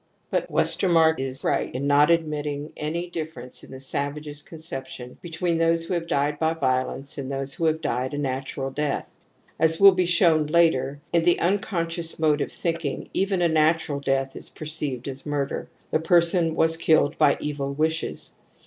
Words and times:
But 0.31 0.49
Westermarek 0.51 1.19
is 1.19 1.43
right 1.43 1.71
in 1.75 1.85
not 1.85 2.09
admitting 2.09 2.73
any 2.75 3.07
difference 3.07 3.63
in 3.63 3.69
the 3.69 3.79
savage's 3.79 4.41
conception 4.41 5.19
between 5.21 5.57
[those 5.57 5.85
who 5.85 5.93
have 5.93 6.07
died 6.07 6.39
by 6.39 6.55
violence 6.55 7.19
and 7.19 7.29
those 7.31 7.53
who 7.53 7.65
have 7.65 7.81
died 7.81 8.15
a 8.15 8.17
natural 8.17 8.71
death. 8.71 9.13
As 9.59 9.79
will 9.79 9.91
be 9.91 10.07
shown 10.07 10.47
later 10.47 10.99
*i, 11.13 11.17
in 11.17 11.23
the 11.23 11.39
unconscious 11.39 12.17
mode 12.17 12.41
of 12.41 12.51
thinking 12.51 13.11
even 13.13 13.43
a 13.43 13.47
natural 13.47 13.99
death 13.99 14.35
is 14.35 14.49
perceived 14.49 15.07
as 15.07 15.23
murder; 15.27 15.69
the 15.91 15.99
person 15.99 16.55
was 16.55 16.77
kiJled 16.77 17.19
by 17.19 17.37
evil 17.39 17.71
wishes. 17.71 18.31